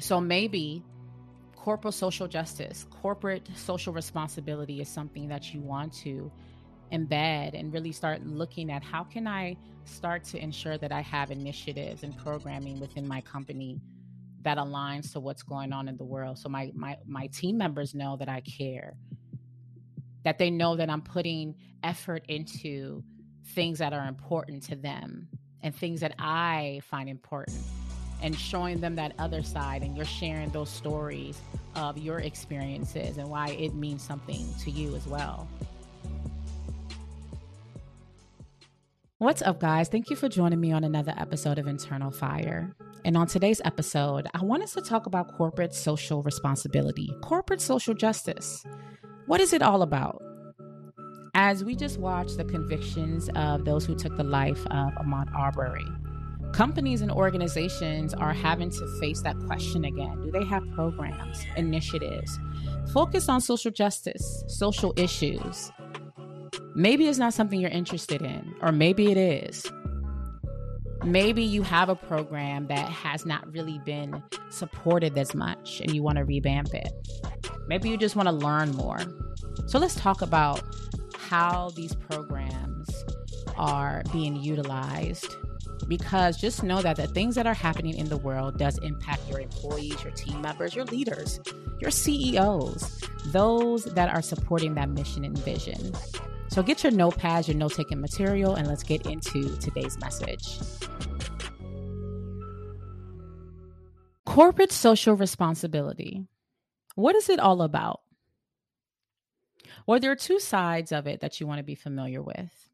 [0.00, 0.82] So maybe
[1.56, 6.32] corporate social justice, corporate social responsibility is something that you want to
[6.90, 11.30] embed and really start looking at how can I start to ensure that I have
[11.30, 13.78] initiatives and programming within my company
[14.42, 16.38] that aligns to what's going on in the world.
[16.38, 18.96] So my my my team members know that I care.
[20.24, 23.04] That they know that I'm putting effort into
[23.48, 25.28] things that are important to them
[25.62, 27.56] and things that I find important
[28.22, 31.40] and showing them that other side and you're sharing those stories
[31.74, 35.48] of your experiences and why it means something to you as well.
[39.18, 39.88] What's up, guys?
[39.88, 42.74] Thank you for joining me on another episode of Internal Fire.
[43.04, 47.92] And on today's episode, I want us to talk about corporate social responsibility, corporate social
[47.92, 48.64] justice.
[49.26, 50.22] What is it all about?
[51.34, 55.86] As we just watched the convictions of those who took the life of Ahmaud Arbery,
[56.52, 60.20] companies and organizations are having to face that question again.
[60.22, 62.38] Do they have programs, initiatives,
[62.92, 65.70] focus on social justice, social issues?
[66.74, 69.70] Maybe it's not something you're interested in, or maybe it is.
[71.04, 76.02] Maybe you have a program that has not really been supported as much and you
[76.02, 76.92] want to revamp it.
[77.66, 78.98] Maybe you just want to learn more.
[79.66, 80.62] So let's talk about
[81.14, 82.88] how these programs
[83.56, 85.36] are being utilized
[85.90, 89.40] because just know that the things that are happening in the world does impact your
[89.40, 91.40] employees, your team members, your leaders,
[91.80, 95.92] your CEOs, those that are supporting that mission and vision.
[96.46, 100.60] So get your notepads, your note taking material, and let's get into today's message.
[104.24, 106.24] Corporate social responsibility.
[106.94, 108.00] What is it all about?
[109.88, 112.70] Well, there are two sides of it that you want to be familiar with.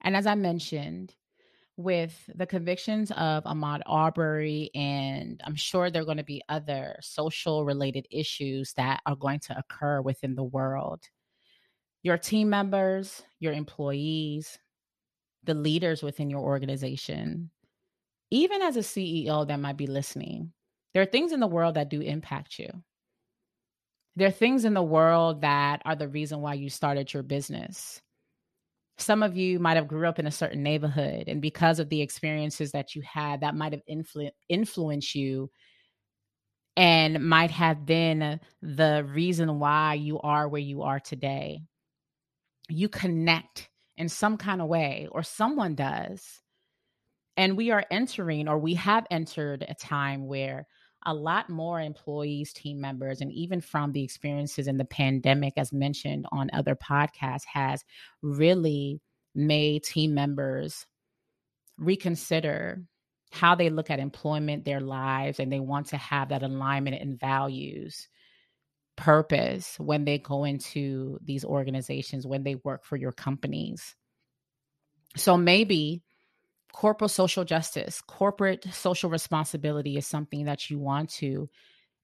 [0.00, 1.14] And as I mentioned,
[1.76, 6.96] with the convictions of Ahmaud Arbery, and I'm sure there are going to be other
[7.02, 11.08] social related issues that are going to occur within the world
[12.06, 14.60] your team members, your employees,
[15.42, 17.50] the leaders within your organization,
[18.30, 20.52] even as a CEO that might be listening,
[20.94, 22.70] there are things in the world that do impact you.
[24.14, 28.00] There are things in the world that are the reason why you started your business.
[28.98, 32.00] Some of you might have grew up in a certain neighborhood, and because of the
[32.00, 35.50] experiences that you had, that might have influ- influenced you
[36.76, 41.60] and might have been the reason why you are where you are today
[42.68, 46.42] you connect in some kind of way, or someone does.
[47.36, 50.66] And we are entering, or we have entered a time where
[51.06, 55.72] a lot more employees, team members, and even from the experiences in the pandemic, as
[55.72, 57.84] mentioned on other podcasts, has
[58.22, 59.00] really
[59.34, 60.84] made team members
[61.78, 62.82] reconsider
[63.30, 67.18] how they look at employment, their lives, and they want to have that alignment and
[67.18, 68.08] values
[68.96, 73.94] purpose when they go into these organizations, when they work for your companies.
[75.16, 76.02] So maybe
[76.76, 81.48] corporate social justice, corporate social responsibility is something that you want to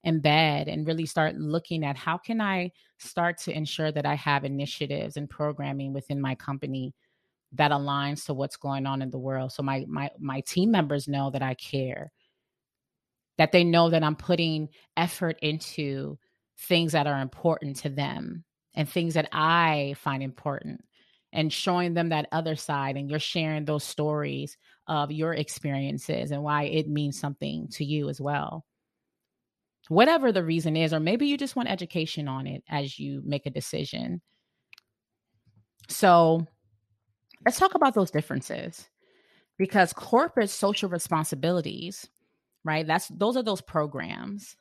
[0.03, 4.43] embed and really start looking at how can I start to ensure that I have
[4.43, 6.95] initiatives and programming within my company
[7.51, 9.51] that aligns to what's going on in the world.
[9.51, 12.11] So my my my team members know that I care.
[13.37, 16.17] That they know that I'm putting effort into
[16.57, 20.83] things that are important to them and things that I find important
[21.33, 24.55] and showing them that other side and you're sharing those stories
[24.87, 28.63] of your experiences and why it means something to you as well.
[29.89, 33.45] Whatever the reason is, or maybe you just want education on it as you make
[33.45, 34.21] a decision.
[35.89, 36.47] So
[37.45, 38.87] let's talk about those differences
[39.57, 42.07] because corporate social responsibilities,
[42.63, 42.85] right?
[42.87, 44.55] That's those are those programs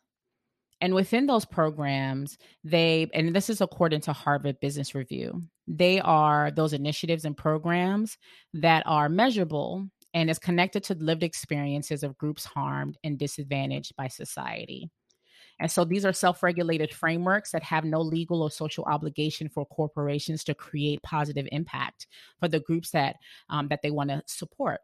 [0.83, 6.51] and within those programs, they, and this is according to Harvard Business Review, they are
[6.51, 8.19] those initiatives and programs
[8.53, 14.09] that are measurable and is connected to lived experiences of groups harmed and disadvantaged by
[14.09, 14.91] society.
[15.61, 19.65] And so these are self regulated frameworks that have no legal or social obligation for
[19.67, 22.09] corporations to create positive impact
[22.41, 23.17] for the groups that,
[23.49, 24.81] um, that they want to support.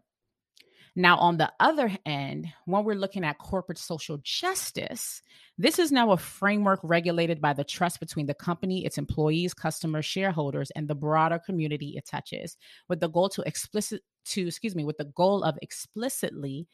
[0.99, 5.23] Now, on the other end, when we're looking at corporate social justice,
[5.57, 10.05] this is now a framework regulated by the trust between the company, its employees, customers,
[10.05, 12.57] shareholders, and the broader community it touches,
[12.89, 16.67] with the goal to explicit to excuse me, with the goal of explicitly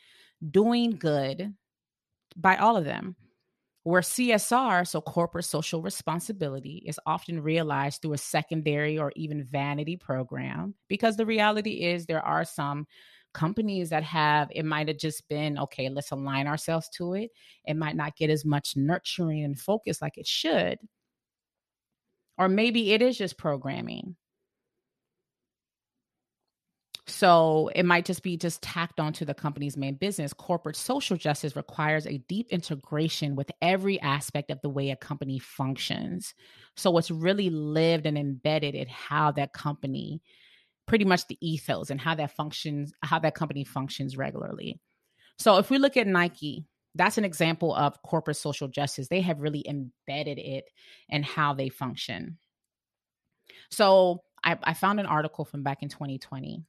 [0.51, 1.53] doing good
[2.35, 3.17] by all of them.
[3.83, 9.99] Where CSR, so corporate social responsibility, is often realized through a secondary or even vanity
[9.99, 12.87] program, because the reality is there are some
[13.35, 17.31] companies that have it might have just been okay let's align ourselves to it
[17.67, 20.79] it might not get as much nurturing and focus like it should
[22.39, 24.17] or maybe it is just programming
[27.07, 30.33] so it might just be just tacked onto the company's main business.
[30.33, 35.39] Corporate social justice requires a deep integration with every aspect of the way a company
[35.39, 36.35] functions.
[36.77, 40.23] So it's really lived and embedded in how that company,
[40.87, 44.81] pretty much the ethos and how that functions, how that company functions regularly.
[45.39, 49.09] So if we look at Nike, that's an example of corporate social justice.
[49.09, 50.65] They have really embedded it
[51.09, 52.39] in how they function.
[53.71, 56.65] So I, I found an article from back in 2020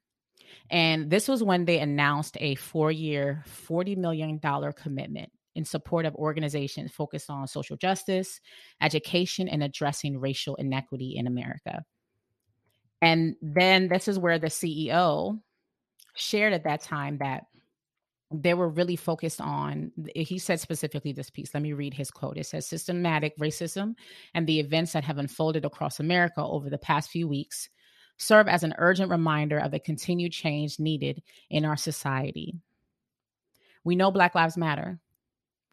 [0.70, 6.16] and this was when they announced a four year, $40 million commitment in support of
[6.16, 8.42] organizations focused on social justice,
[8.82, 11.84] education, and addressing racial inequity in America.
[13.06, 15.40] And then this is where the CEO
[16.16, 17.46] shared at that time that
[18.32, 22.10] they were really focused on eh, he said specifically this piece let me read his
[22.10, 23.94] quote it says systematic racism
[24.34, 27.70] and the events that have unfolded across america over the past few weeks
[28.18, 32.56] serve as an urgent reminder of the continued change needed in our society.
[33.84, 35.00] We know Black Lives Matter.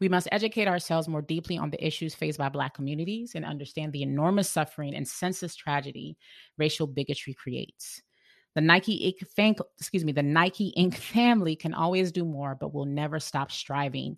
[0.03, 3.93] We must educate ourselves more deeply on the issues faced by Black communities and understand
[3.93, 6.17] the enormous suffering and senseless tragedy
[6.57, 8.01] racial bigotry creates.
[8.53, 9.61] The Nike Inc.
[9.79, 10.95] Excuse me, the Nike Inc.
[10.95, 14.17] family can always do more, but will never stop striving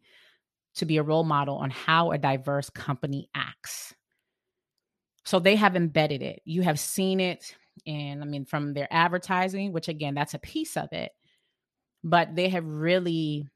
[0.73, 3.93] to be a role model on how a diverse company acts.
[5.23, 6.41] So they have embedded it.
[6.45, 7.55] You have seen it
[7.85, 11.11] and I mean from their advertising, which again that's a piece of it,
[12.03, 13.47] but they have really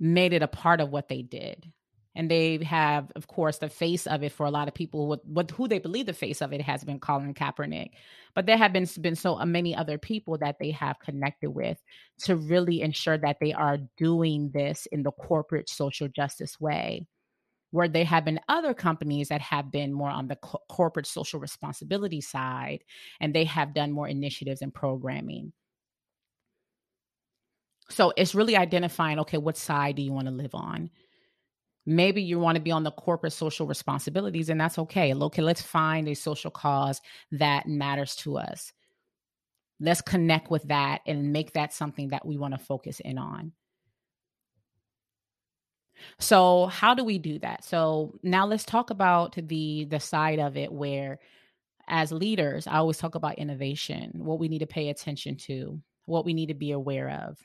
[0.00, 1.70] made it a part of what they did.
[2.16, 5.06] And they have, of course, the face of it for a lot of people.
[5.06, 7.90] What, what who they believe the face of it has been Colin Kaepernick,
[8.34, 11.80] but there have been been so uh, many other people that they have connected with
[12.24, 17.06] to really ensure that they are doing this in the corporate social justice way
[17.70, 21.40] where there have been other companies that have been more on the co- corporate social
[21.40, 22.82] responsibility side
[23.20, 25.52] and they have done more initiatives and programming
[27.90, 30.90] so it's really identifying okay what side do you want to live on
[31.86, 35.62] maybe you want to be on the corporate social responsibilities and that's okay okay let's
[35.62, 37.00] find a social cause
[37.32, 38.72] that matters to us
[39.80, 43.52] let's connect with that and make that something that we want to focus in on
[46.18, 47.64] so how do we do that?
[47.64, 51.18] So now let's talk about the the side of it where
[51.88, 56.24] as leaders, I always talk about innovation, what we need to pay attention to, what
[56.24, 57.38] we need to be aware of.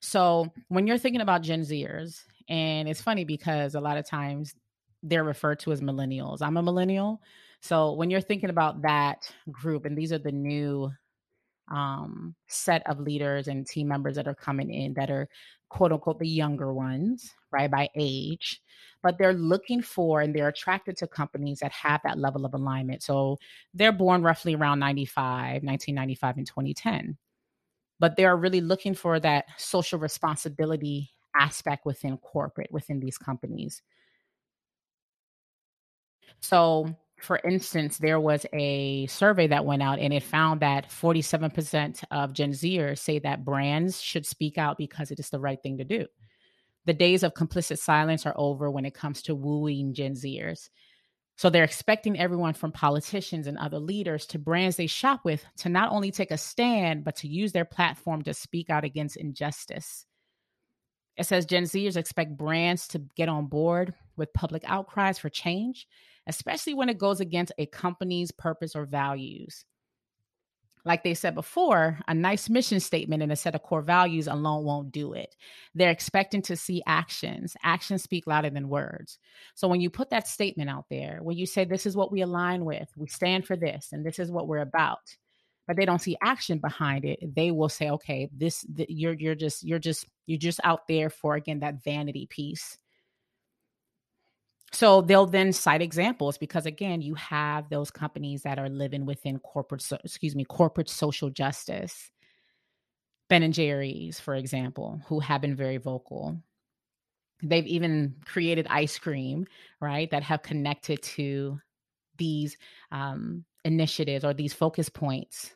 [0.00, 4.54] So when you're thinking about Gen Zers, and it's funny because a lot of times
[5.02, 6.42] they're referred to as millennials.
[6.42, 7.20] I'm a millennial.
[7.60, 10.90] So when you're thinking about that group, and these are the new
[11.70, 15.28] um, set of leaders and team members that are coming in that are
[15.68, 18.60] quote unquote the younger ones, right, by age,
[19.02, 23.02] but they're looking for and they're attracted to companies that have that level of alignment.
[23.02, 23.38] So
[23.72, 27.16] they're born roughly around 95, 1995 and 2010.
[28.02, 33.80] But they're really looking for that social responsibility aspect within corporate, within these companies.
[36.40, 42.02] So for instance, there was a survey that went out and it found that 47%
[42.10, 45.78] of Gen Zers say that brands should speak out because it is the right thing
[45.78, 46.06] to do.
[46.86, 50.70] The days of complicit silence are over when it comes to wooing Gen Zers.
[51.42, 55.68] So they're expecting everyone from politicians and other leaders to brands they shop with to
[55.68, 60.06] not only take a stand, but to use their platform to speak out against injustice.
[61.16, 65.88] It says Gen Zers expect brands to get on board with public outcries for change
[66.26, 69.64] especially when it goes against a company's purpose or values.
[70.84, 74.64] Like they said before, a nice mission statement and a set of core values alone
[74.64, 75.36] won't do it.
[75.74, 77.56] They're expecting to see actions.
[77.62, 79.18] Actions speak louder than words.
[79.54, 82.20] So when you put that statement out there, when you say, This is what we
[82.20, 85.16] align with, we stand for this, and this is what we're about,
[85.68, 89.36] but they don't see action behind it, they will say, Okay, this, the, you're, you're
[89.36, 92.78] just, you're just, you're just out there for, again, that vanity piece
[94.72, 99.38] so they'll then cite examples because again you have those companies that are living within
[99.38, 102.10] corporate so, excuse me corporate social justice.
[103.28, 106.42] Ben and jerry's for example who have been very vocal.
[107.42, 109.46] They've even created ice cream
[109.80, 111.60] right that have connected to
[112.18, 112.56] these
[112.90, 115.54] um, initiatives or these focus points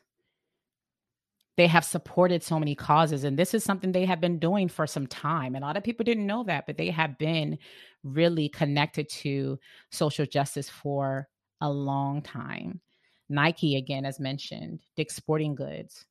[1.57, 4.87] they have supported so many causes and this is something they have been doing for
[4.87, 7.57] some time and a lot of people didn't know that but they have been
[8.03, 9.59] really connected to
[9.91, 11.27] social justice for
[11.61, 12.79] a long time
[13.29, 16.05] nike again as mentioned dick's sporting goods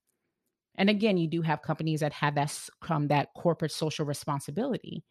[0.79, 2.53] And again, you do have companies that have that
[2.89, 5.05] um, that corporate social responsibility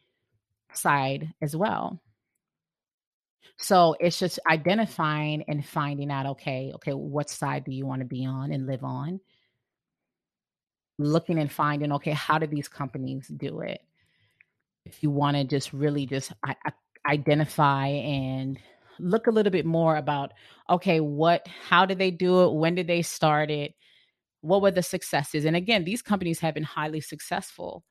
[0.74, 2.02] side as well.
[3.58, 8.06] So it's just identifying and finding out, okay, okay, what side do you want to
[8.06, 9.20] be on and live on?
[10.98, 13.82] Looking and finding, okay, how do these companies do it?
[14.86, 16.32] If you want to just really just
[17.08, 18.58] identify and
[19.00, 20.32] look a little bit more about,
[20.70, 22.54] okay, what, how did they do it?
[22.54, 23.74] When did they start it?
[24.42, 25.44] What were the successes?
[25.46, 27.84] And again, these companies have been highly successful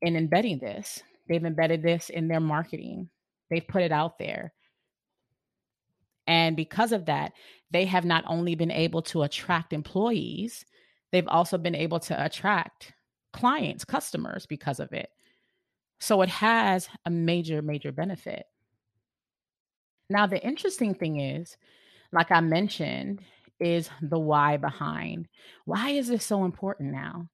[0.00, 1.02] in embedding this.
[1.28, 3.10] They've embedded this in their marketing.
[3.50, 4.52] They've put it out there.
[6.26, 7.32] And because of that,
[7.70, 10.64] they have not only been able to attract employees,
[11.12, 12.92] they've also been able to attract
[13.32, 15.10] clients, customers because of it.
[16.00, 18.46] So it has a major, major benefit.
[20.10, 21.56] Now, the interesting thing is,
[22.12, 23.20] like I mentioned,
[23.60, 25.28] is the why behind
[25.64, 27.28] why is this so important now?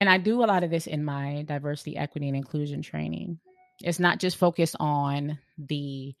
[0.00, 3.38] And I do a lot of this in my diversity, equity, and inclusion training.
[3.82, 6.14] It's not just focused on the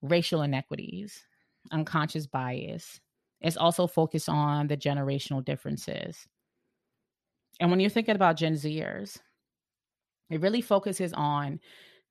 [0.00, 1.22] racial inequities,
[1.70, 3.00] unconscious bias.
[3.42, 6.26] It's also focused on the generational differences.
[7.60, 9.18] And when you're thinking about Gen Zers,
[10.30, 11.60] it really focuses on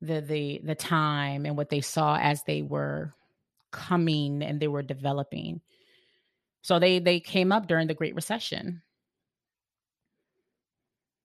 [0.01, 3.13] the the the time and what they saw as they were
[3.71, 5.61] coming and they were developing.
[6.61, 8.81] So they they came up during the Great Recession.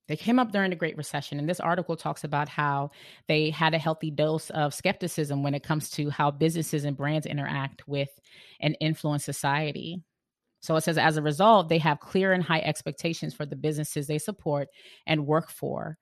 [0.09, 2.91] They came up during the Great Recession, and this article talks about how
[3.27, 7.27] they had a healthy dose of skepticism when it comes to how businesses and brands
[7.27, 8.09] interact with
[8.61, 10.01] and influence society.
[10.61, 14.07] So it says, as a result, they have clear and high expectations for the businesses
[14.07, 14.69] they support
[15.07, 15.99] and work for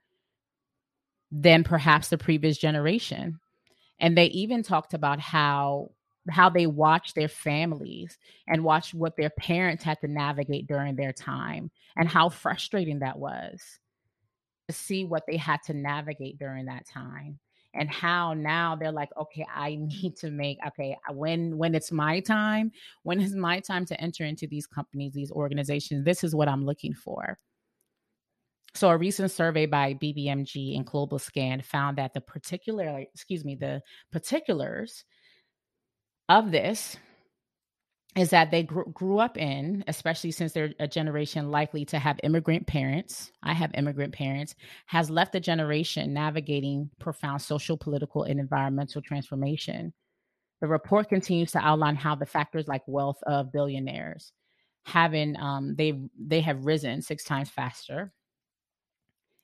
[1.31, 3.41] than perhaps the previous generation.
[3.99, 5.91] And they even talked about how
[6.31, 8.17] how they watched their families
[8.49, 13.19] and watched what their parents had to navigate during their time and how frustrating that
[13.19, 13.79] was
[14.69, 17.39] to see what they had to navigate during that time
[17.75, 21.93] and how now they're like okay i need to make okay uh, when when it's
[21.93, 22.71] my time
[23.03, 26.65] when is my time to enter into these companies these organizations this is what i'm
[26.65, 27.39] looking for.
[28.77, 33.83] So a recent survey by bbmg and GlobeScan found that the particular excuse me the
[34.11, 35.05] particulars
[36.29, 36.97] of this
[38.17, 42.21] is that they grew, grew up in, especially since they're a generation likely to have
[42.23, 43.33] immigrant parents.
[43.43, 44.55] I have immigrant parents,
[44.87, 49.93] has left a generation navigating profound social, political, and environmental transformation.
[50.61, 54.33] The report continues to outline how the factors like wealth of billionaires
[54.85, 58.13] having um, they they have risen six times faster.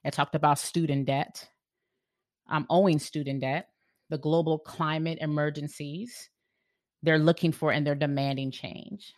[0.05, 1.49] It talked about student debt,
[2.49, 3.69] um, owing student debt,
[4.09, 6.31] the global climate emergencies,
[7.03, 9.15] they're looking for and they're demanding change.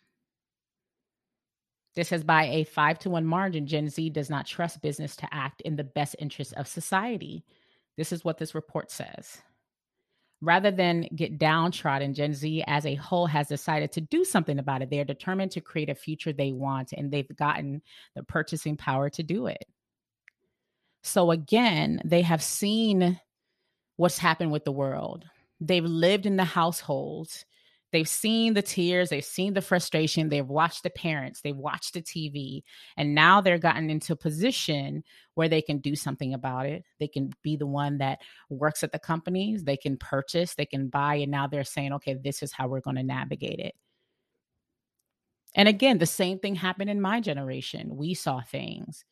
[1.95, 5.29] This says by a five to one margin, Gen Z does not trust business to
[5.33, 7.45] act in the best interest of society.
[7.97, 9.43] This is what this report says.
[10.41, 14.83] Rather than get downtrodden, Gen Z as a whole has decided to do something about
[14.83, 14.91] it.
[14.91, 17.83] They are determined to create a future they want, and they've gotten
[18.17, 19.65] the purchasing power to do it.
[21.05, 23.21] So, again, they have seen
[23.97, 25.27] what's happened with the world.
[25.61, 27.45] They've lived in the households
[27.93, 32.01] They've seen the tears, they've seen the frustration, they've watched the parents, they've watched the
[32.01, 32.63] TV,
[32.97, 36.85] and now they're gotten into a position where they can do something about it.
[36.99, 40.89] They can be the one that works at the companies, they can purchase, they can
[40.89, 43.75] buy, and now they're saying, okay, this is how we're going to navigate it.
[45.55, 47.95] And again, the same thing happened in my generation.
[47.95, 49.05] We saw things.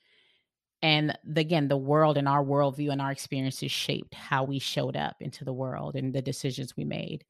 [0.81, 5.17] And again, the world and our worldview and our experiences shaped how we showed up
[5.21, 7.27] into the world and the decisions we made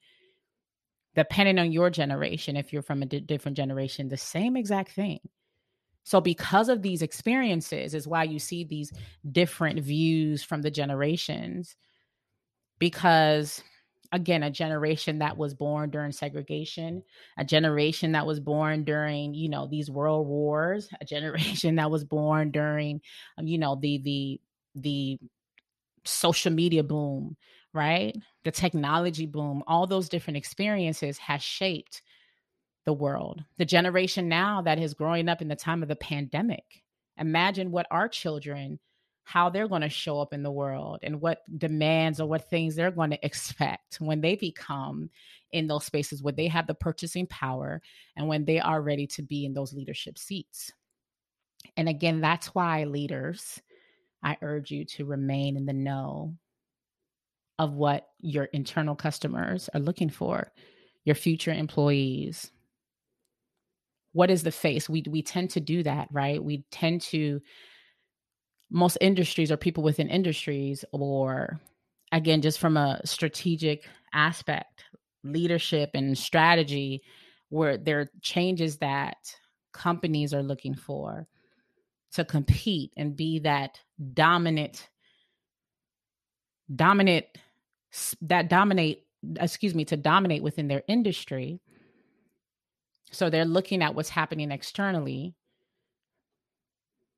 [1.15, 5.21] depending on your generation, if you're from a d- different generation, the same exact thing.
[6.05, 8.93] So, because of these experiences, is why you see these
[9.31, 11.77] different views from the generations.
[12.79, 13.63] Because,
[14.11, 17.03] again, a generation that was born during segregation,
[17.37, 22.05] a generation that was born during, you know, these world wars, a generation that was
[22.05, 23.03] born during,
[23.37, 24.41] um, you know, the the
[24.75, 25.19] the
[26.05, 27.37] social media boom,
[27.73, 28.17] right?
[28.45, 32.03] The technology boom, all those different experiences has shaped
[32.85, 33.45] the world.
[33.59, 36.83] The generation now that is growing up in the time of the pandemic.
[37.19, 38.79] Imagine what our children
[39.31, 42.75] how they're going to show up in the world and what demands or what things
[42.75, 45.09] they're going to expect when they become
[45.53, 47.81] in those spaces where they have the purchasing power
[48.17, 50.73] and when they are ready to be in those leadership seats.
[51.77, 53.63] And again, that's why leaders,
[54.21, 56.35] I urge you to remain in the know
[57.61, 60.51] of what your internal customers are looking for,
[61.05, 62.51] your future employees.
[64.13, 64.89] what is the face?
[64.89, 66.43] We we tend to do that, right?
[66.43, 67.41] We tend to
[68.71, 71.61] most industries or people within industries or
[72.13, 74.85] again just from a strategic aspect,
[75.23, 77.03] leadership and strategy
[77.51, 79.19] where there are changes that
[79.73, 81.29] companies are looking for
[82.13, 83.79] to compete and be that
[84.15, 84.89] dominant
[86.75, 87.27] dominant
[88.23, 89.05] that dominate
[89.37, 91.61] excuse me to dominate within their industry.
[93.11, 95.35] So they're looking at what's happening externally.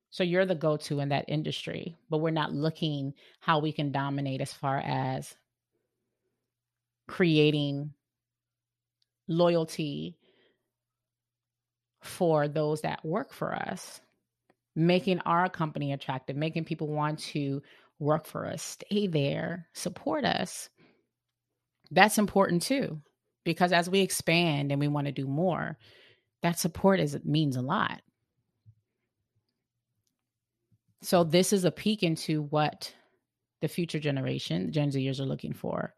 [0.09, 4.41] So you're the go-to in that industry but we're not looking how we can dominate
[4.41, 5.35] as far as
[7.07, 7.93] creating
[9.27, 10.17] loyalty
[12.01, 14.01] for those that work for us,
[14.75, 17.61] making our company attractive, making people want to
[17.99, 20.69] work for us, stay there, support us.
[21.91, 23.01] That's important too,
[23.43, 25.77] because as we expand and we want to do more,
[26.41, 28.01] that support is means a lot.
[31.01, 32.93] So this is a peek into what
[33.61, 35.93] the future generation, Gen Zers, are looking for.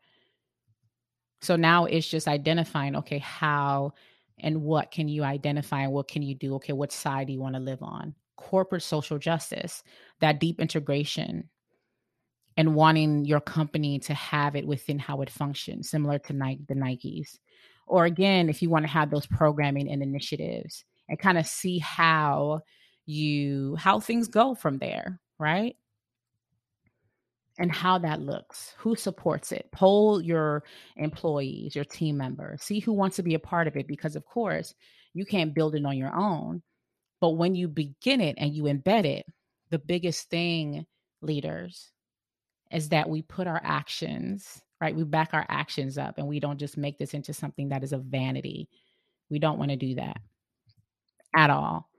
[1.42, 3.94] So now it's just identifying, okay, how
[4.40, 6.56] and what can you identify and what can you do?
[6.56, 8.16] Okay, what side do you want to live on?
[8.36, 9.84] Corporate social justice,
[10.20, 11.50] that deep integration
[12.58, 16.76] and wanting your company to have it within how it functions, similar to Nike, the
[16.76, 17.38] Nikes.
[17.88, 21.80] Or again, if you want to have those programming and initiatives and kind of see
[21.80, 22.62] how
[23.06, 25.76] you how things go from there, right?
[27.58, 29.70] and how that looks, who supports it.
[29.72, 30.64] Poll your
[30.98, 34.26] employees, your team members, see who wants to be a part of it because, of
[34.26, 34.74] course,
[35.14, 36.62] you can't build it on your own.
[37.22, 39.26] But when you begin it and you embed it,
[39.70, 40.86] the biggest thing,
[41.22, 41.92] leaders,
[42.72, 44.96] is that we put our actions, right?
[44.96, 47.94] We back our actions up and we don't just make this into something that is
[47.94, 48.70] a vanity.
[49.30, 50.18] We don't want to do that
[51.36, 51.90] at all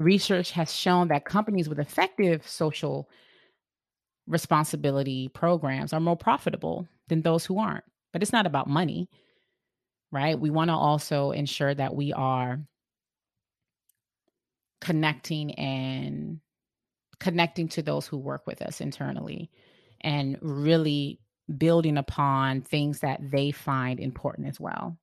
[0.00, 3.08] research has shown that companies with effective social
[4.26, 7.84] responsibility programs are more profitable than those who aren't.
[8.12, 9.08] But it's not about money,
[10.12, 10.38] right?
[10.38, 12.60] We want to also ensure that we are
[14.80, 16.40] connecting and
[17.20, 19.50] connecting to those who work with us internally
[20.00, 21.20] and really
[21.56, 24.96] building upon things that they find important as well.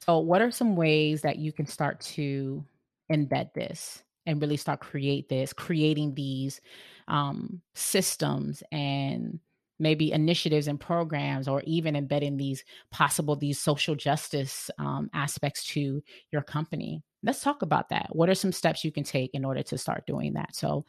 [0.00, 2.64] So, what are some ways that you can start to
[3.10, 6.60] embed this and really start create this, creating these
[7.08, 9.38] um, systems and
[9.78, 16.02] maybe initiatives and programs, or even embedding these possible these social justice um, aspects to
[16.32, 17.02] your company?
[17.24, 18.08] Let's talk about that.
[18.10, 20.54] What are some steps you can take in order to start doing that?
[20.54, 20.84] So,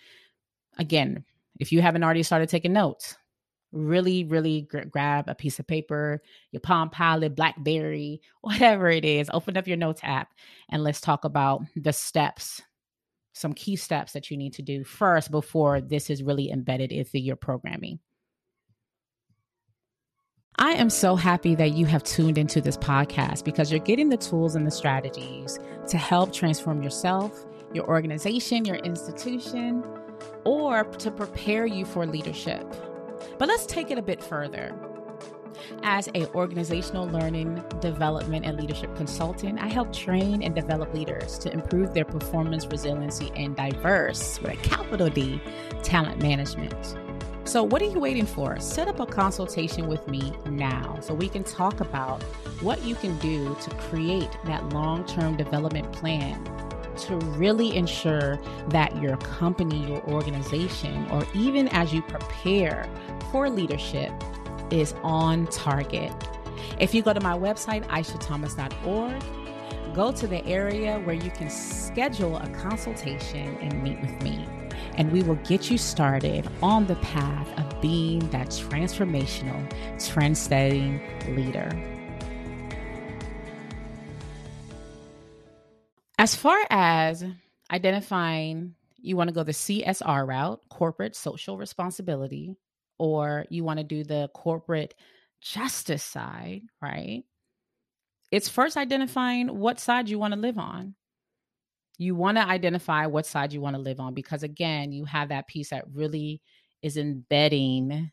[0.77, 1.23] again,
[1.59, 3.15] if you haven't already started taking notes,
[3.71, 6.21] really, really gr- grab a piece of paper,
[6.51, 10.33] your Palm Pilot, Blackberry, whatever it is, open up your notes app
[10.69, 12.61] and let's talk about the steps,
[13.33, 17.19] some key steps that you need to do first before this is really embedded into
[17.19, 17.99] your programming.
[20.57, 24.15] I am so happy that you have tuned into this podcast because you're getting the
[24.15, 29.83] tools and the strategies to help transform yourself, your organization, your institution,
[30.45, 32.65] or to prepare you for leadership.
[33.37, 34.73] But let's take it a bit further.
[35.83, 41.51] As a organizational learning, development, and leadership consultant, I help train and develop leaders to
[41.51, 45.41] improve their performance, resiliency, and diverse, with a capital D,
[45.83, 46.95] talent management.
[47.45, 48.59] So, what are you waiting for?
[48.59, 52.23] Set up a consultation with me now so we can talk about
[52.61, 56.43] what you can do to create that long term development plan
[56.97, 62.89] to really ensure that your company, your organization, or even as you prepare
[63.31, 64.11] for leadership
[64.71, 66.11] is on target.
[66.79, 69.23] If you go to my website, aishathomas.org,
[69.93, 74.47] go to the area where you can schedule a consultation and meet with me.
[74.95, 79.69] And we will get you started on the path of being that transformational,
[80.05, 81.01] trend-setting
[81.35, 81.69] leader.
[86.17, 87.23] As far as
[87.71, 92.55] identifying you want to go the CSR route, corporate social responsibility,
[92.97, 94.95] or you want to do the corporate
[95.41, 97.23] justice side, right?
[98.31, 100.95] It's first identifying what side you want to live on.
[101.97, 105.29] You want to identify what side you want to live on because, again, you have
[105.29, 106.41] that piece that really
[106.81, 108.11] is embedding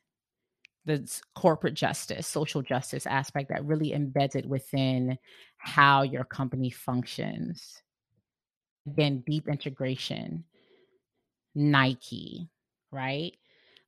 [0.85, 5.16] the corporate justice, social justice aspect that really embeds it within
[5.59, 7.83] how your company functions.
[8.87, 10.45] Again, deep integration,
[11.55, 12.49] Nike,
[12.90, 13.33] right?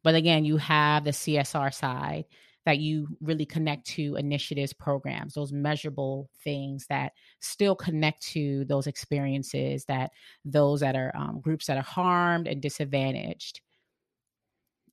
[0.05, 2.27] But again, you have the CSR side
[2.65, 8.87] that you really connect to initiatives, programs, those measurable things that still connect to those
[8.87, 10.11] experiences that
[10.45, 13.61] those that are um, groups that are harmed and disadvantaged.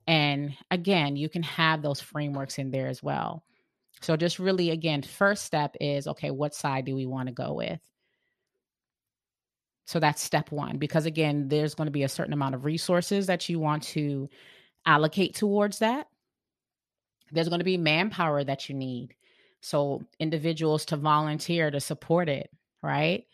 [0.07, 3.43] And again, you can have those frameworks in there as well.
[4.01, 7.53] So, just really, again, first step is okay, what side do we want to go
[7.53, 7.79] with?
[9.85, 13.27] So, that's step one, because again, there's going to be a certain amount of resources
[13.27, 14.29] that you want to
[14.85, 16.07] allocate towards that.
[17.31, 19.15] There's going to be manpower that you need.
[19.61, 22.49] So, individuals to volunteer to support it,
[22.81, 23.25] right?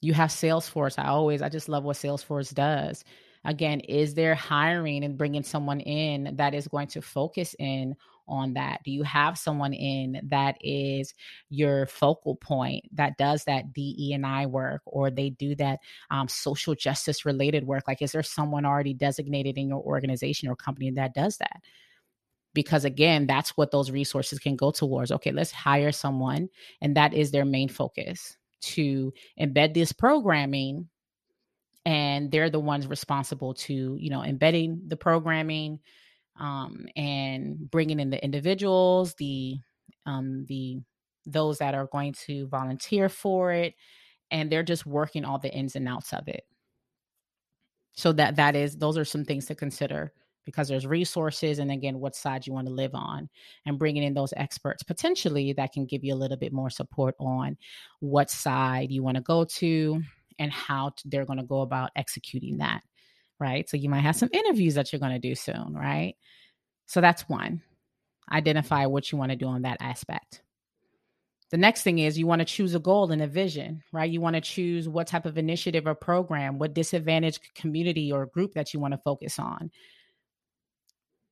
[0.00, 0.98] You have Salesforce.
[0.98, 3.04] I always, I just love what Salesforce does
[3.46, 7.94] again is there hiring and bringing someone in that is going to focus in
[8.28, 11.14] on that do you have someone in that is
[11.48, 15.78] your focal point that does that de and i work or they do that
[16.10, 20.56] um, social justice related work like is there someone already designated in your organization or
[20.56, 21.62] company that does that
[22.56, 25.12] because again that's what those resources can go towards.
[25.12, 26.48] Okay let's hire someone
[26.80, 30.88] and that is their main focus to embed this programming
[31.84, 35.78] and they're the ones responsible to you know embedding the programming
[36.40, 39.58] um, and bringing in the individuals the
[40.06, 40.80] um, the
[41.26, 43.74] those that are going to volunteer for it
[44.30, 46.44] and they're just working all the ins and outs of it.
[47.94, 50.12] So that that is those are some things to consider
[50.46, 53.28] because there's resources and again what side you want to live on
[53.66, 57.14] and bringing in those experts potentially that can give you a little bit more support
[57.18, 57.58] on
[58.00, 60.00] what side you want to go to
[60.38, 62.82] and how to, they're going to go about executing that,
[63.38, 63.68] right?
[63.68, 66.14] So you might have some interviews that you're going to do soon, right?
[66.86, 67.62] So that's one.
[68.30, 70.42] Identify what you want to do on that aspect.
[71.50, 74.10] The next thing is you want to choose a goal and a vision, right?
[74.10, 78.54] You want to choose what type of initiative or program, what disadvantaged community or group
[78.54, 79.70] that you want to focus on.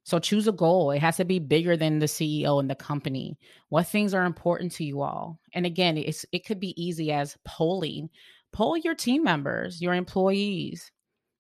[0.05, 0.91] So choose a goal.
[0.91, 3.39] It has to be bigger than the CEO and the company.
[3.71, 5.41] What things are important to you all?
[5.55, 8.11] And again, it's it could be easy as polling
[8.55, 10.91] poll your team members, your employees,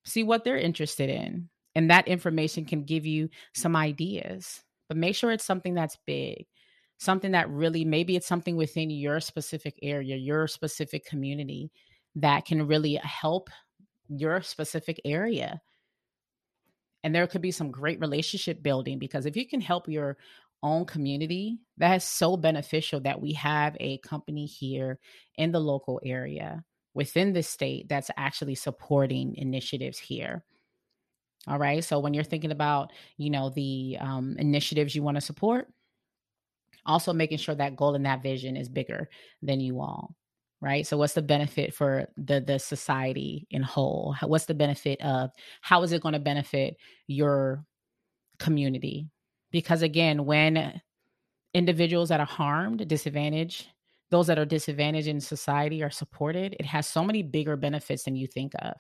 [0.05, 1.49] see what they're interested in.
[1.77, 4.63] And that information can give you some ideas.
[4.89, 6.45] But make sure it's something that's big,
[6.99, 11.71] something that really, maybe it's something within your specific area, your specific community
[12.17, 13.49] that can really help
[14.09, 15.61] your specific area.
[17.05, 20.17] And there could be some great relationship building because if you can help your
[20.63, 24.99] own community, that is so beneficial that we have a company here
[25.37, 26.65] in the local area
[26.95, 30.45] within the state that's actually supporting initiatives here.
[31.47, 31.85] All right.
[31.85, 35.69] So when you're thinking about, you know, the um, initiatives you want to support,
[36.87, 39.11] also making sure that goal and that vision is bigger
[39.43, 40.15] than you all.
[40.65, 40.87] Right.
[40.87, 44.17] So what's the benefit for the the society in whole?
[44.23, 47.67] What's the benefit of how is it going to benefit your
[48.39, 49.09] community?
[49.53, 50.81] Because again, when
[51.55, 53.69] individuals that are harmed, disadvantaged,
[54.11, 58.17] those that are disadvantaged in society are supported, it has so many bigger benefits than
[58.17, 58.75] you think of.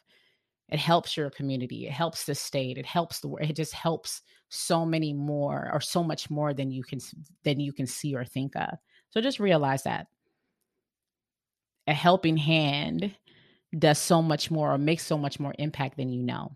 [0.70, 4.22] It helps your community, it helps the state, it helps the world, it just helps
[4.48, 7.00] so many more or so much more than you can
[7.44, 8.78] than you can see or think of.
[9.10, 10.08] So just realize that
[11.86, 13.14] a helping hand
[13.78, 16.52] does so much more or makes so much more impact than you know.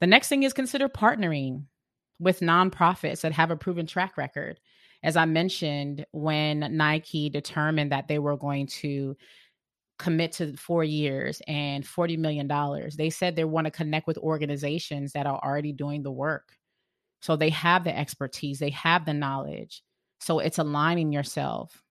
[0.00, 1.64] The next thing is consider partnering
[2.18, 4.60] with nonprofits that have a proven track record
[5.02, 9.16] as I mentioned, when Nike determined that they were going to
[9.98, 12.48] commit to four years and $40 million,
[12.96, 16.52] they said they want to connect with organizations that are already doing the work.
[17.20, 19.82] So they have the expertise, they have the knowledge.
[20.20, 21.82] So it's aligning yourself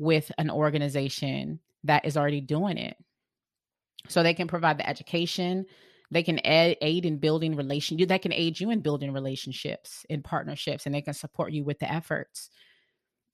[0.00, 2.96] with an organization that is already doing it.
[4.08, 5.66] So they can provide the education,
[6.10, 10.22] they can aid, aid in building relation that can aid you in building relationships in
[10.22, 12.50] partnerships and they can support you with the efforts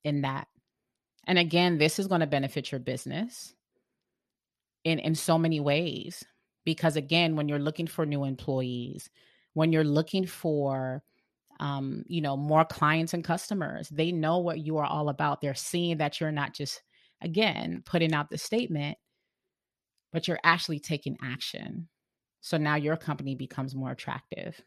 [0.05, 0.47] in that
[1.27, 3.55] and again this is going to benefit your business
[4.85, 6.23] in in so many ways
[6.65, 9.09] because again when you're looking for new employees
[9.55, 11.03] when you're looking for
[11.61, 15.55] um, you know more clients and customers they know what you are all about they're
[15.55, 16.83] seeing that you're not just
[17.23, 18.99] again putting out the statement
[20.13, 21.89] but you're actually taking action
[22.47, 24.63] so now your company becomes more attractive.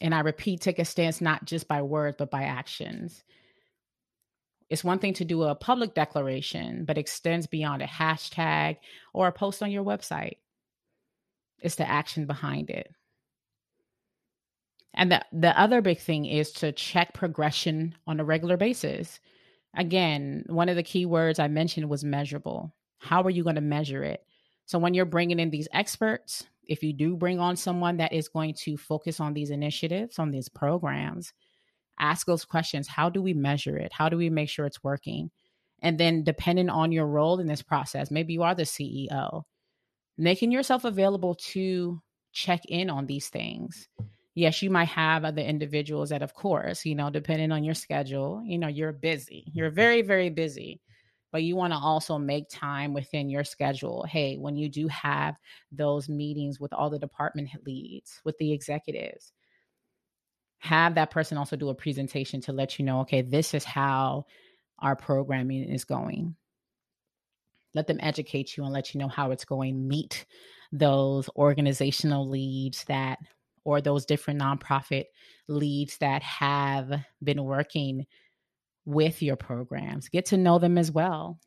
[0.00, 3.22] And I repeat, take a stance not just by words, but by actions.
[4.68, 8.78] It's one thing to do a public declaration, but extends beyond a hashtag
[9.12, 10.38] or a post on your website.
[11.60, 12.92] It's the action behind it.
[14.94, 19.20] And the, the other big thing is to check progression on a regular basis.
[19.76, 22.74] Again, one of the key words I mentioned was measurable.
[22.98, 24.24] How are you going to measure it?
[24.66, 28.28] So when you're bringing in these experts if you do bring on someone that is
[28.28, 31.32] going to focus on these initiatives, on these programs,
[31.98, 32.88] ask those questions.
[32.88, 33.92] How do we measure it?
[33.92, 35.30] How do we make sure it's working?
[35.82, 39.42] And then, depending on your role in this process, maybe you are the CEO,
[40.16, 42.00] making yourself available to
[42.32, 43.88] check in on these things.
[44.34, 48.42] Yes, you might have other individuals that, of course, you know, depending on your schedule,
[48.44, 49.44] you know, you're busy.
[49.52, 49.76] You're mm-hmm.
[49.76, 50.80] very, very busy
[51.34, 54.06] but you want to also make time within your schedule.
[54.08, 55.34] Hey, when you do have
[55.72, 59.32] those meetings with all the department leads, with the executives,
[60.58, 64.26] have that person also do a presentation to let you know, okay, this is how
[64.78, 66.36] our programming is going.
[67.74, 69.88] Let them educate you and let you know how it's going.
[69.88, 70.26] Meet
[70.70, 73.18] those organizational leads that,
[73.64, 75.06] or those different nonprofit
[75.48, 78.06] leads that have been working
[78.84, 80.08] with your programs.
[80.08, 81.38] Get to know them as well.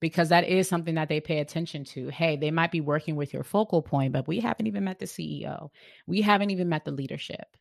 [0.00, 2.08] Because that is something that they pay attention to.
[2.08, 5.06] Hey, they might be working with your focal point, but we haven't even met the
[5.06, 5.70] CEO.
[6.06, 7.56] We haven't even met the leadership.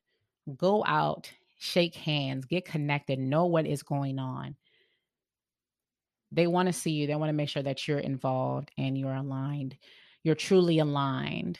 [0.58, 4.56] Go out, shake hands, get connected, know what is going on.
[6.32, 7.06] They want to see you.
[7.06, 9.78] They want to make sure that you're involved and you're aligned.
[10.24, 11.60] You're truly aligned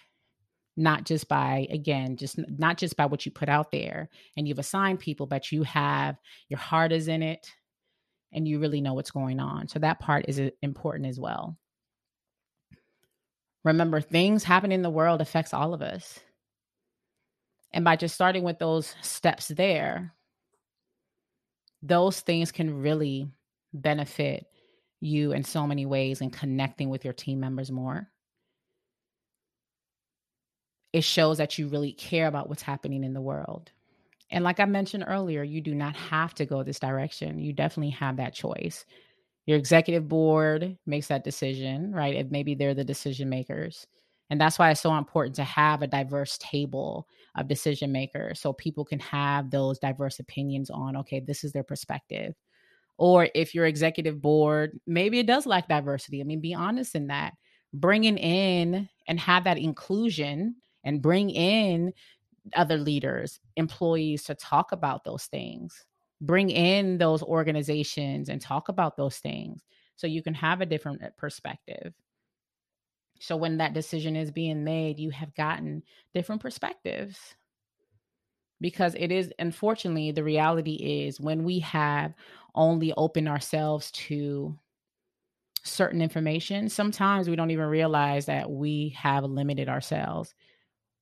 [0.82, 4.60] not just by again just not just by what you put out there and you've
[4.60, 6.18] assigned people but you have
[6.50, 7.48] your heart is in it
[8.34, 9.68] and you really know what's going on.
[9.68, 11.58] So that part is uh, important as well.
[13.64, 16.20] Remember things happen in the world affects all of us.
[17.74, 20.14] And by just starting with those steps there
[21.82, 23.28] those things can really
[23.74, 24.46] benefit
[25.00, 28.08] you in so many ways and connecting with your team members more
[30.94, 33.72] it shows that you really care about what's happening in the world.
[34.30, 37.40] And like I mentioned earlier, you do not have to go this direction.
[37.40, 38.86] You definitely have that choice.
[39.46, 42.16] Your executive board makes that decision, right?
[42.16, 43.88] If maybe they're the decision makers.
[44.30, 48.54] And that's why it's so important to have a diverse table of decision makers so
[48.54, 52.34] people can have those diverse opinions on, okay, this is their perspective.
[52.98, 56.22] Or if your executive board, maybe it does lack diversity.
[56.22, 57.34] I mean, be honest in that.
[57.74, 61.94] Bringing in and have that inclusion and bring in
[62.56, 65.86] other leaders, employees to talk about those things.
[66.22, 69.62] Bring in those organizations and talk about those things
[69.96, 71.94] so you can have a different uh, perspective.
[73.20, 77.18] So when that decision is being made, you have gotten different perspectives.
[78.60, 82.14] Because it is, unfortunately, the reality is when we have
[82.54, 84.58] only opened ourselves to
[85.64, 90.36] certain information, sometimes we don't even realize that we have limited ourselves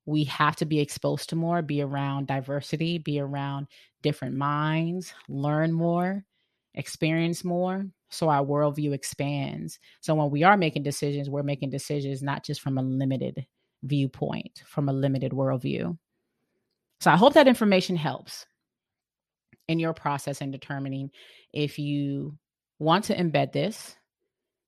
[0.09, 3.67] we have to be exposed to more, be around diversity, be around
[4.01, 6.25] different minds, learn more,
[6.73, 7.85] experience more.
[8.09, 9.79] So our worldview expands.
[10.01, 13.45] So when we are making decisions, we're making decisions not just from a limited
[13.83, 15.95] viewpoint, from a limited worldview.
[17.01, 18.47] So I hope that information helps
[19.67, 21.11] in your process in determining
[21.53, 22.35] if you
[22.79, 23.95] want to embed this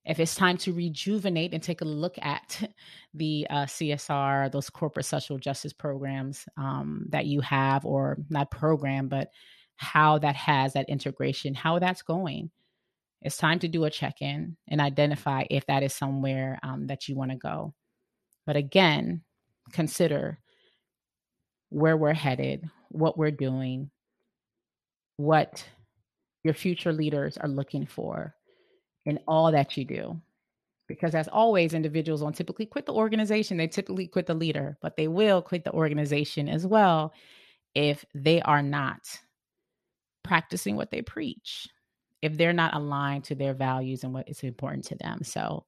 [0.05, 2.71] if it's time to rejuvenate and take a look at
[3.13, 9.07] the uh, CSR, those corporate social justice programs um, that you have, or not program,
[9.07, 9.29] but
[9.75, 12.51] how that has that integration, how that's going.
[13.21, 17.07] It's time to do a check in and identify if that is somewhere um, that
[17.07, 17.73] you want to go.
[18.47, 19.21] But again,
[19.71, 20.39] consider
[21.69, 23.91] where we're headed, what we're doing,
[25.17, 25.63] what
[26.43, 28.33] your future leaders are looking for
[29.05, 30.19] in all that you do.
[30.87, 34.97] Because as always, individuals don't typically quit the organization, they typically quit the leader, but
[34.97, 37.13] they will quit the organization as well
[37.73, 38.99] if they are not
[40.23, 41.67] practicing what they preach,
[42.21, 45.23] if they're not aligned to their values and what is important to them.
[45.23, 45.65] So,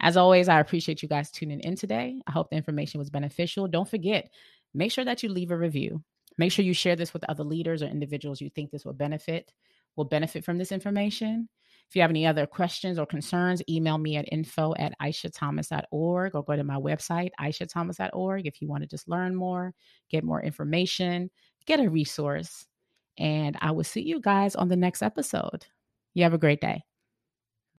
[0.00, 2.22] as always, I appreciate you guys tuning in today.
[2.26, 3.68] I hope the information was beneficial.
[3.68, 4.30] Don't forget,
[4.72, 6.02] make sure that you leave a review.
[6.38, 9.52] Make sure you share this with other leaders or individuals you think this will benefit,
[9.96, 11.48] will benefit from this information.
[11.90, 16.42] If you have any other questions or concerns, email me at info at aishathomas.org or
[16.42, 19.74] go to my website, aishathomas.org, if you want to just learn more,
[20.08, 21.32] get more information,
[21.66, 22.68] get a resource.
[23.18, 25.66] And I will see you guys on the next episode.
[26.14, 26.84] You have a great day.